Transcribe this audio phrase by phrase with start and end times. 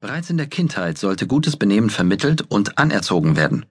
[0.00, 3.66] Bereits in der Kindheit sollte gutes Benehmen vermittelt und anerzogen werden.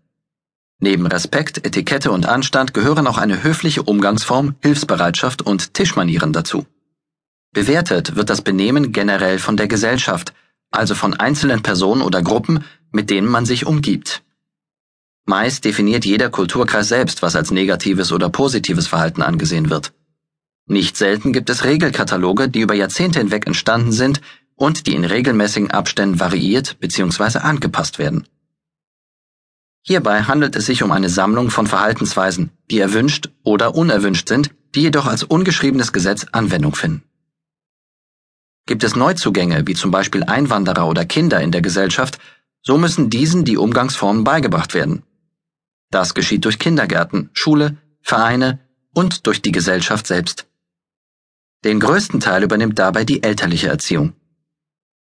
[0.79, 6.65] Neben Respekt, Etikette und Anstand gehören auch eine höfliche Umgangsform, Hilfsbereitschaft und Tischmanieren dazu.
[7.53, 10.33] Bewertet wird das Benehmen generell von der Gesellschaft,
[10.69, 14.21] also von einzelnen Personen oder Gruppen, mit denen man sich umgibt.
[15.23, 19.93] Meist definiert jeder Kulturkreis selbst, was als negatives oder positives Verhalten angesehen wird.
[20.65, 24.19] Nicht selten gibt es Regelkataloge, die über Jahrzehnte hinweg entstanden sind
[24.57, 27.39] und die in regelmäßigen Abständen variiert bzw.
[27.39, 28.27] angepasst werden.
[29.83, 34.81] Hierbei handelt es sich um eine Sammlung von Verhaltensweisen, die erwünscht oder unerwünscht sind, die
[34.81, 37.03] jedoch als ungeschriebenes Gesetz Anwendung finden.
[38.65, 42.19] Gibt es Neuzugänge, wie zum Beispiel Einwanderer oder Kinder in der Gesellschaft,
[42.61, 45.03] so müssen diesen die Umgangsformen beigebracht werden.
[45.89, 48.59] Das geschieht durch Kindergärten, Schule, Vereine
[48.93, 50.47] und durch die Gesellschaft selbst.
[51.63, 54.13] Den größten Teil übernimmt dabei die elterliche Erziehung.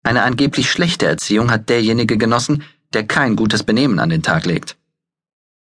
[0.02, 4.76] Eine angeblich schlechte Erziehung hat derjenige genossen, der kein gutes Benehmen an den Tag legt.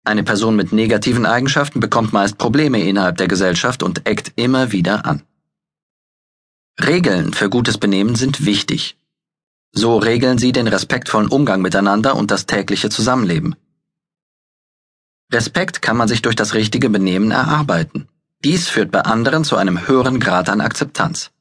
[0.04, 5.04] Eine Person mit negativen Eigenschaften bekommt meist Probleme innerhalb der Gesellschaft und eckt immer wieder
[5.04, 5.22] an.
[6.80, 8.96] Regeln für gutes Benehmen sind wichtig.
[9.72, 13.56] So regeln sie den respektvollen Umgang miteinander und das tägliche Zusammenleben.
[15.32, 18.08] Respekt kann man sich durch das richtige Benehmen erarbeiten.
[18.44, 21.32] Dies führt bei anderen zu einem höheren Grad an Akzeptanz.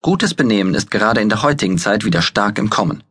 [0.00, 3.02] Gutes Benehmen ist gerade in der heutigen Zeit wieder stark im Kommen.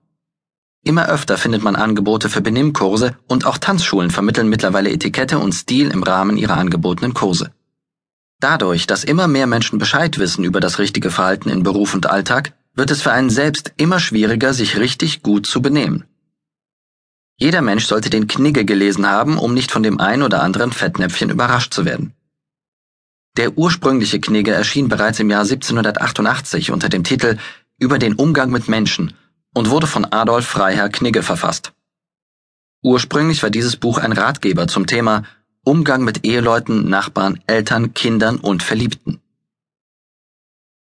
[0.86, 5.92] Immer öfter findet man Angebote für Benimmkurse und auch Tanzschulen vermitteln mittlerweile Etikette und Stil
[5.92, 7.52] im Rahmen ihrer angebotenen Kurse.
[8.40, 12.54] Dadurch, dass immer mehr Menschen Bescheid wissen über das richtige Verhalten in Beruf und Alltag,
[12.74, 16.06] wird es für einen selbst immer schwieriger, sich richtig gut zu benehmen.
[17.36, 21.32] Jeder Mensch sollte den Knigge gelesen haben, um nicht von dem ein oder anderen Fettnäpfchen
[21.32, 22.14] überrascht zu werden.
[23.38, 27.38] Der ursprüngliche Knigge erschien bereits im Jahr 1788 unter dem Titel
[27.78, 29.14] Über den Umgang mit Menschen
[29.54, 31.72] und wurde von Adolf Freiherr Knigge verfasst.
[32.82, 35.24] Ursprünglich war dieses Buch ein Ratgeber zum Thema
[35.64, 39.22] Umgang mit Eheleuten, Nachbarn, Eltern, Kindern und Verliebten.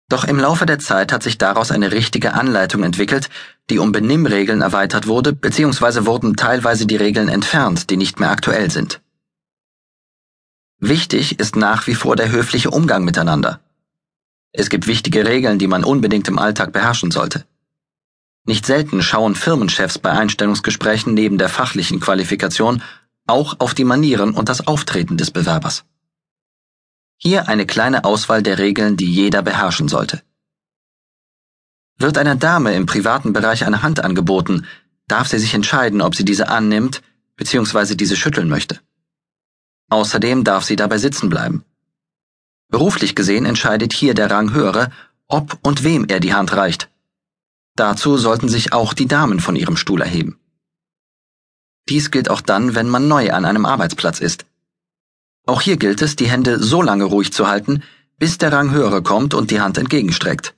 [0.07, 3.29] Doch im Laufe der Zeit hat sich daraus eine richtige Anleitung entwickelt,
[3.69, 8.69] die um Benimmregeln erweitert wurde, beziehungsweise wurden teilweise die Regeln entfernt, die nicht mehr aktuell
[8.71, 9.01] sind.
[10.87, 13.59] Wichtig ist nach wie vor der höfliche Umgang miteinander.
[14.51, 17.43] Es gibt wichtige Regeln, die man unbedingt im Alltag beherrschen sollte.
[18.45, 22.83] Nicht selten schauen Firmenchefs bei Einstellungsgesprächen neben der fachlichen Qualifikation
[23.25, 25.85] auch auf die Manieren und das Auftreten des Bewerbers.
[27.17, 30.21] Hier eine kleine Auswahl der Regeln, die jeder beherrschen sollte.
[31.97, 34.67] Wird einer Dame im privaten Bereich eine Hand angeboten,
[35.07, 37.01] darf sie sich entscheiden, ob sie diese annimmt
[37.37, 37.95] bzw.
[37.95, 38.79] diese schütteln möchte.
[39.89, 41.63] Außerdem darf sie dabei sitzen bleiben.
[42.69, 44.91] Beruflich gesehen entscheidet hier der Ranghöhere,
[45.27, 46.89] ob und wem er die Hand reicht.
[47.75, 50.39] Dazu sollten sich auch die Damen von ihrem Stuhl erheben.
[51.89, 54.45] Dies gilt auch dann, wenn man neu an einem Arbeitsplatz ist.
[55.45, 57.83] Auch hier gilt es, die Hände so lange ruhig zu halten,
[58.17, 60.55] bis der Ranghöhere kommt und die Hand entgegenstreckt.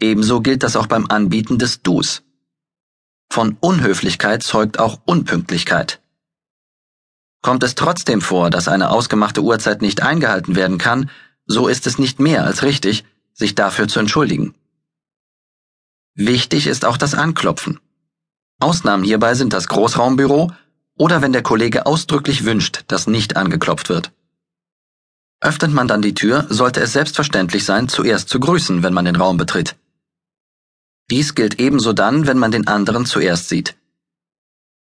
[0.00, 2.22] Ebenso gilt das auch beim Anbieten des Dus.
[3.30, 6.00] Von Unhöflichkeit zeugt auch Unpünktlichkeit.
[7.42, 11.10] Kommt es trotzdem vor, dass eine ausgemachte Uhrzeit nicht eingehalten werden kann,
[11.46, 14.54] so ist es nicht mehr als richtig, sich dafür zu entschuldigen.
[16.14, 17.78] Wichtig ist auch das Anklopfen.
[18.58, 20.50] Ausnahmen hierbei sind das Großraumbüro
[20.96, 24.12] oder wenn der Kollege ausdrücklich wünscht, dass nicht angeklopft wird.
[25.40, 29.16] Öffnet man dann die Tür, sollte es selbstverständlich sein, zuerst zu grüßen, wenn man den
[29.16, 29.76] Raum betritt.
[31.10, 33.76] Dies gilt ebenso dann, wenn man den anderen zuerst sieht.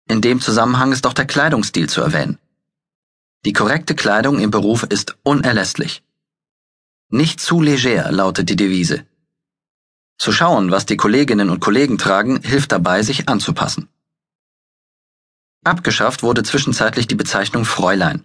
[0.08, 2.38] In dem Zusammenhang ist auch der Kleidungsstil zu erwähnen.
[3.44, 6.02] Die korrekte Kleidung im Beruf ist unerlässlich.
[7.10, 9.06] Nicht zu leger lautet die Devise.
[10.18, 13.88] Zu schauen, was die Kolleginnen und Kollegen tragen, hilft dabei, sich anzupassen.
[15.64, 18.24] Abgeschafft wurde zwischenzeitlich die Bezeichnung Fräulein.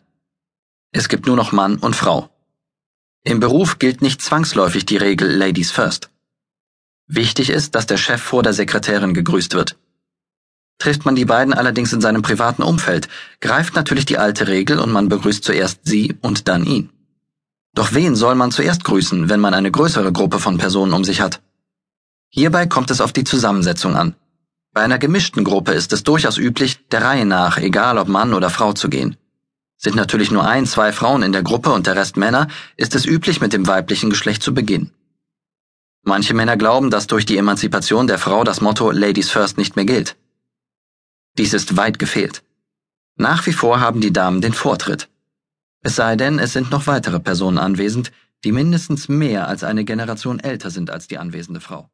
[0.92, 2.30] Es gibt nur noch Mann und Frau.
[3.24, 6.10] Im Beruf gilt nicht zwangsläufig die Regel Ladies First.
[7.08, 9.78] Wichtig ist, dass der Chef vor der Sekretärin gegrüßt wird.
[10.80, 13.10] Trifft man die beiden allerdings in seinem privaten Umfeld,
[13.42, 16.90] greift natürlich die alte Regel und man begrüßt zuerst sie und dann ihn.
[17.76, 21.20] Doch wen soll man zuerst grüßen, wenn man eine größere Gruppe von Personen um sich
[21.22, 21.42] hat?
[22.30, 24.16] Hierbei kommt es auf die Zusammensetzung an.
[24.74, 28.50] Bei einer gemischten Gruppe ist es durchaus üblich, der Reihe nach, egal ob Mann oder
[28.50, 29.18] Frau zu gehen.
[29.78, 32.48] Sind natürlich nur ein, zwei Frauen in der Gruppe und der Rest Männer,
[32.78, 34.92] ist es üblich, mit dem weiblichen Geschlecht zu beginnen.
[36.04, 39.86] Manche Männer glauben, dass durch die Emanzipation der Frau das Motto Ladies First nicht mehr
[39.86, 40.16] gilt.
[41.38, 42.44] Dies ist weit gefehlt.
[43.16, 45.10] Nach wie vor haben die Damen den Vortritt.
[45.82, 48.12] Es sei denn, es sind noch weitere Personen anwesend,
[48.44, 51.90] die mindestens mehr als eine Generation älter sind als die anwesende Frau.